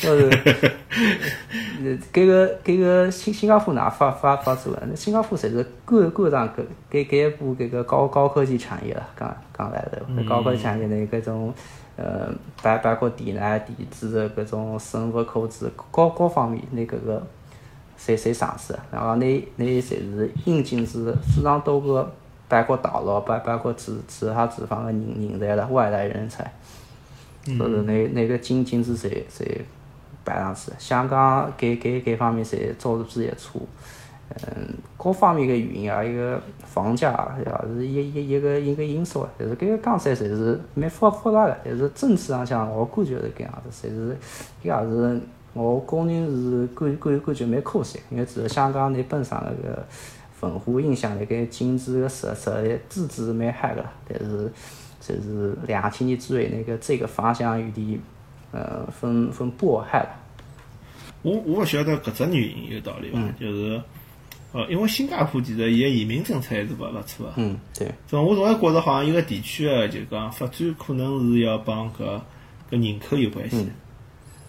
[0.00, 0.30] 就是，
[2.10, 4.82] 搿个搿个新新加坡哪发发发展了？
[4.88, 11.52] 那新加坡才是赶赶上搿搿搿一部搿个高高科技产业了，刚刚来的高科技产业的，搿种
[11.96, 12.30] 呃，
[12.62, 17.26] 包包括电缆、电子的搿种生物科技，各各方面那搿个。
[17.98, 22.12] 侪侪上市，然后那那侪是引进是非常多个，
[22.46, 26.44] 包括大陆，包包括其其他地方的人人才了，外来人才，
[27.56, 29.62] 所以那那个经经济侪侪
[30.22, 33.58] 摆上去，香港搿搿搿方面侪做得比较差，
[34.30, 44.16] 嗯，各方面个原因啊，一个房价也是一一一个一个因素啊，但是搿个讲起来侪是蛮复复杂个，但是政治上讲我感觉是搿样子，侪是
[44.62, 45.20] 搿也是。
[45.58, 49.82] 我个人是感感感觉蛮可惜，因为其实香港那本身那个
[50.42, 54.52] 文化影响力跟经济个实实力资质是蛮好个，但是
[55.00, 57.98] 就是两千年之后那个这个方向有点
[58.52, 60.10] 呃分分拨害了。
[61.22, 63.18] 我我勿晓得搿只原因有道理伐？
[63.40, 63.80] 就是
[64.56, 67.32] 呃，因为新加坡其实伊个移民政策还是勿勿错个。
[67.36, 67.92] 嗯，对。
[68.08, 72.18] 总我总归觉着好像一个地区个就讲发展可能是要帮搿
[72.70, 73.68] 搿人口有关系。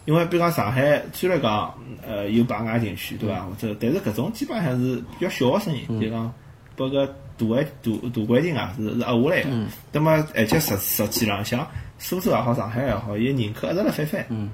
[0.06, 1.74] 因为比如讲上海，虽然讲
[2.08, 3.42] 呃有排外情绪，对伐？
[3.42, 6.34] 或者，但是搿种基本上是比较小个声音，就讲
[6.78, 9.50] 把个大环大大环境啊是是压下来个。
[9.50, 11.68] 嗯那么而且实实际浪向，
[12.00, 14.26] 苏州也好，上海也好，伊人口一直辣翻翻。
[14.30, 14.50] 嗯。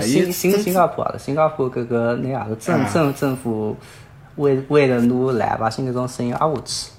[0.00, 3.76] 新新新加坡啊，新加坡搿个那也是政政政府
[4.36, 6.90] 为为了拿老百姓搿种声音压下去。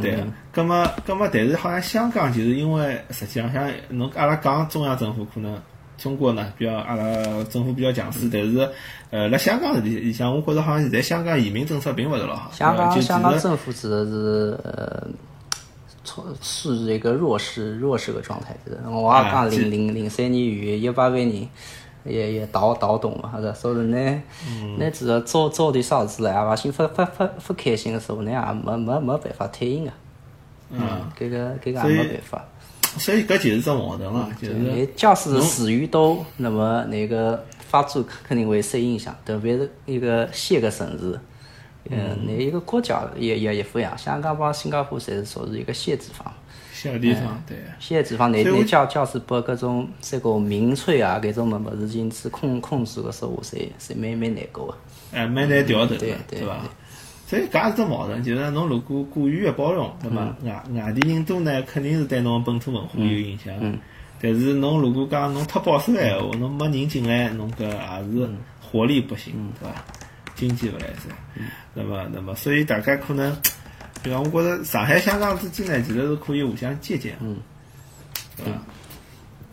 [0.00, 0.24] 对。
[0.52, 5.58] 葛么葛么，但是好像香港就是因为实际上像侬阿拉讲中央政府可能。
[5.96, 7.04] 中国呢，比较阿拉
[7.44, 8.68] 政府比较强势，但是，
[9.10, 12.50] 呃，辣香港里里向，我觉着好像现在香港移民政策并勿是老好。
[12.52, 15.06] 香港香港政府指的是呃，
[16.04, 21.48] 处处于一个弱势弱势个状态，就是我也讲零零零三年有一百万人
[22.04, 24.22] 也也倒倒动嘛，是所以呢，
[24.78, 29.94] 那只要做做点啥子老百姓不不不不开心的时候，那也没没没办法退隐啊。
[30.70, 30.80] 嗯，
[31.18, 32.44] 搿个搿个也没办法。
[32.98, 34.86] 所以搿就是只矛盾了，就是。
[34.94, 41.18] 假使死鱼多，那么那个发展肯定会受影响，特别是一个小个城市，
[41.90, 43.96] 嗯，那一个国家也也也不一样。
[43.98, 46.32] 香港帮新加坡侪是属于一个小地方。
[46.74, 47.56] 小地方，对。
[47.78, 54.74] 现在地方，那那假假使把搿种这个民粹啊，搿种么么事情去控控制个时候，是是蛮蛮难搞个。
[55.12, 56.58] 哎，蛮难调头，对对伐？
[57.28, 63.54] 所以搿也是只矛盾，就是侬如果过于个包容，那么外外地人多呢，肯定是对侬本土文化有影响。
[64.20, 68.28] 但是侬如果讲侬太保守个闲话，侬没人进来，侬搿也是
[68.60, 69.84] 活力不行，对伐？
[70.34, 71.08] 经济勿来塞。
[71.72, 73.32] 那么，那么，所以大家可能，
[74.04, 77.16] 比方我觉着上海、香港之间呢，其实是可以互相借鉴。
[77.22, 77.38] 嗯。
[78.36, 78.60] 对伐？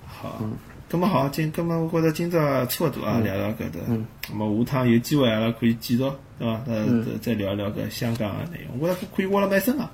[0.06, 0.44] 好。
[0.90, 3.80] 咁么好，今咁么我觉着今朝差勿多啊，聊到搿搭。
[3.88, 4.06] 嗯。
[4.30, 6.04] 咁么下趟有机会阿拉可以继续，
[6.38, 6.62] 对伐？
[6.68, 6.86] 呃，
[7.22, 9.90] 再聊聊搿香港个内容，我觉着可以挖了蛮深啊。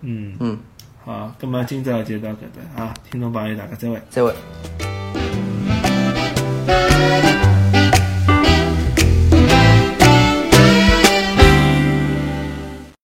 [0.00, 0.36] 嗯。
[0.40, 0.58] 嗯。
[1.04, 2.40] 好，咁么今朝就到搿
[2.74, 4.02] 搭啊，听众朋友大家再会。
[4.10, 4.34] 再会。